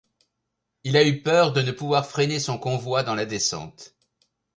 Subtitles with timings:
[0.83, 3.93] Il a eu peur de ne pouvoir freiner son convoi dans la descente.